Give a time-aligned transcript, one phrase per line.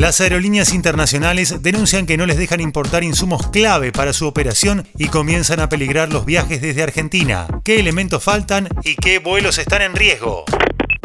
[0.00, 5.08] Las aerolíneas internacionales denuncian que no les dejan importar insumos clave para su operación y
[5.08, 7.46] comienzan a peligrar los viajes desde Argentina.
[7.64, 10.44] ¿Qué elementos faltan y qué vuelos están en riesgo?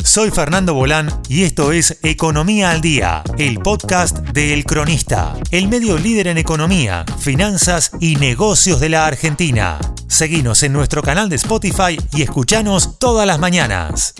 [0.01, 5.67] Soy Fernando Bolán y esto es Economía al Día, el podcast de El Cronista, el
[5.67, 9.77] medio líder en economía, finanzas y negocios de la Argentina.
[10.07, 14.13] Seguinos en nuestro canal de Spotify y escuchanos todas las mañanas.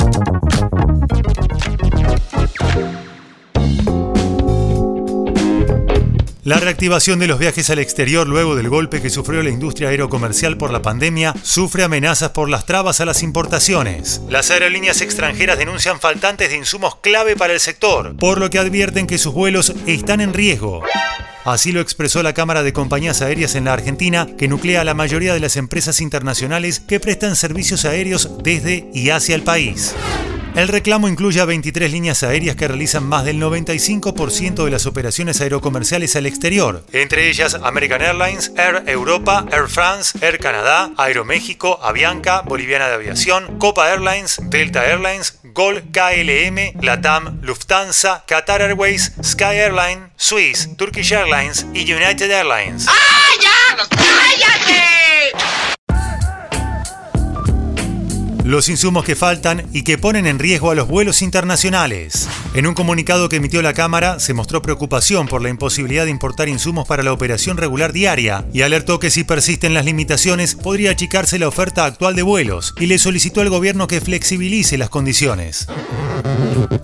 [6.46, 10.58] La reactivación de los viajes al exterior luego del golpe que sufrió la industria aerocomercial
[10.58, 14.22] por la pandemia sufre amenazas por las trabas a las importaciones.
[14.30, 19.08] Las aerolíneas extranjeras denuncian faltantes de insumos clave para el sector, por lo que advierten
[19.08, 20.84] que sus vuelos están en riesgo.
[21.46, 24.94] Así lo expresó la Cámara de Compañías Aéreas en la Argentina, que nuclea a la
[24.94, 29.96] mayoría de las empresas internacionales que prestan servicios aéreos desde y hacia el país.
[30.56, 35.42] El reclamo incluye a 23 líneas aéreas que realizan más del 95% de las operaciones
[35.42, 42.42] aerocomerciales al exterior, entre ellas American Airlines, Air Europa, Air France, Air Canadá, Aeroméxico, Avianca,
[42.42, 50.10] Boliviana de Aviación, Copa Airlines, Delta Airlines, Gol KLM, Latam, Lufthansa, Qatar Airways, Sky Airline,
[50.16, 52.86] Swiss, Turkish Airlines y United Airlines.
[52.88, 52.94] ¡Ah,
[53.42, 53.88] ya!
[53.90, 54.85] ¡Cállate!
[58.46, 62.30] Los insumos que faltan y que ponen en riesgo a los vuelos internacionales.
[62.54, 66.48] En un comunicado que emitió la Cámara, se mostró preocupación por la imposibilidad de importar
[66.48, 71.40] insumos para la operación regular diaria y alertó que si persisten las limitaciones podría achicarse
[71.40, 75.68] la oferta actual de vuelos y le solicitó al gobierno que flexibilice las condiciones.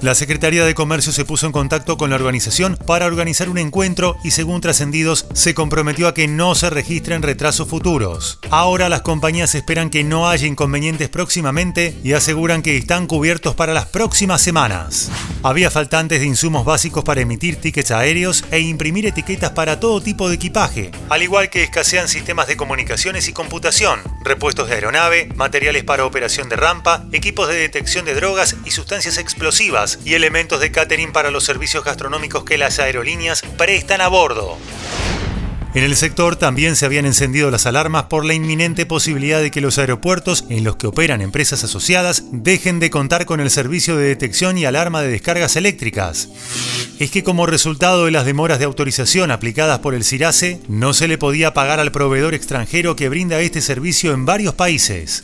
[0.02, 4.18] La Secretaría de Comercio se puso en contacto con la organización para organizar un encuentro
[4.23, 8.40] y según trascendidos se comprometió a que no se registren retrasos futuros.
[8.50, 13.73] Ahora las compañías esperan que no haya inconvenientes próximamente y aseguran que están cubiertos para
[13.73, 15.12] las próximas semanas.
[15.44, 20.30] Había faltantes de insumos básicos para emitir tickets aéreos e imprimir etiquetas para todo tipo
[20.30, 25.84] de equipaje, al igual que escasean sistemas de comunicaciones y computación, repuestos de aeronave, materiales
[25.84, 30.71] para operación de rampa, equipos de detección de drogas y sustancias explosivas y elementos de
[30.71, 34.58] catering para los servicios gastronómicos que las aerolíneas prestan a bordo.
[35.73, 39.61] En el sector también se habían encendido las alarmas por la inminente posibilidad de que
[39.61, 44.08] los aeropuertos en los que operan empresas asociadas dejen de contar con el servicio de
[44.08, 46.27] detección y alarma de descargas eléctricas.
[46.99, 51.08] Es que como resultado de las demoras de autorización aplicadas por el CIRASE, no se
[51.08, 55.23] le podía pagar al proveedor extranjero que brinda este servicio en varios países.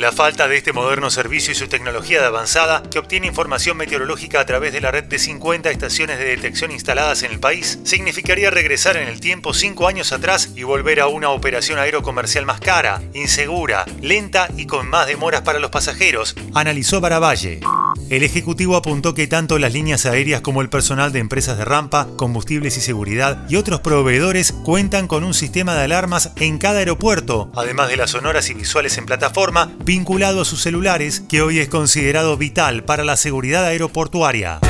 [0.00, 4.40] La falta de este moderno servicio y su tecnología de avanzada, que obtiene información meteorológica
[4.40, 8.48] a través de la red de 50 estaciones de detección instaladas en el país, significaría
[8.50, 13.02] regresar en el tiempo 5 años atrás y volver a una operación aerocomercial más cara,
[13.12, 17.60] insegura, lenta y con más demoras para los pasajeros, analizó Baravalle.
[18.08, 22.08] El Ejecutivo apuntó que tanto las líneas aéreas como el personal de empresas de rampa,
[22.16, 27.52] combustibles y seguridad y otros proveedores cuentan con un sistema de alarmas en cada aeropuerto,
[27.54, 31.68] además de las sonoras y visuales en plataforma, vinculado a sus celulares, que hoy es
[31.68, 34.60] considerado vital para la seguridad aeroportuaria.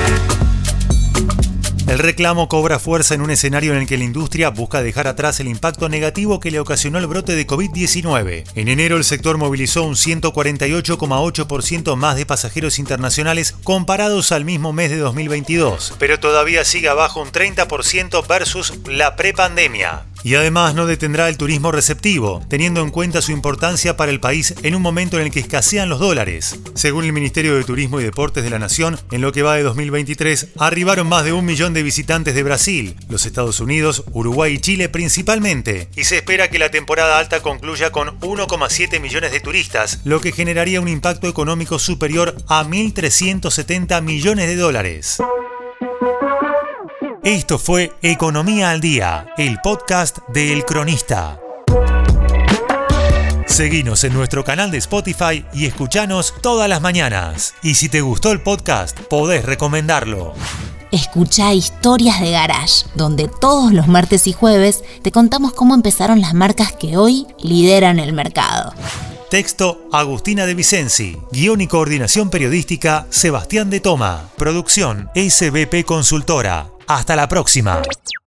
[1.86, 5.38] El reclamo cobra fuerza en un escenario en el que la industria busca dejar atrás
[5.38, 8.44] el impacto negativo que le ocasionó el brote de COVID-19.
[8.54, 14.88] En enero el sector movilizó un 148,8% más de pasajeros internacionales comparados al mismo mes
[14.88, 20.06] de 2022, pero todavía sigue abajo un 30% versus la prepandemia.
[20.22, 24.54] Y además no detendrá el turismo receptivo, teniendo en cuenta su importancia para el país
[24.62, 26.58] en un momento en el que escasean los dólares.
[26.74, 29.62] Según el Ministerio de Turismo y Deportes de la Nación, en lo que va de
[29.62, 34.58] 2023, arribaron más de un millón de visitantes de Brasil, los Estados Unidos, Uruguay y
[34.58, 40.00] Chile principalmente, y se espera que la temporada alta concluya con 1,7 millones de turistas,
[40.04, 45.18] lo que generaría un impacto económico superior a 1.370 millones de dólares.
[47.22, 51.38] Esto fue Economía al Día, el podcast de El Cronista.
[53.46, 57.52] Seguinos en nuestro canal de Spotify y escuchanos todas las mañanas.
[57.62, 60.32] Y si te gustó el podcast, podés recomendarlo.
[60.92, 66.32] Escucha Historias de Garage, donde todos los martes y jueves te contamos cómo empezaron las
[66.32, 68.72] marcas que hoy lideran el mercado.
[69.28, 71.18] Texto Agustina de Vicenzi.
[71.30, 74.30] Guión y coordinación periodística Sebastián de Toma.
[74.36, 76.70] Producción SBP Consultora.
[76.90, 77.80] Hasta la próxima.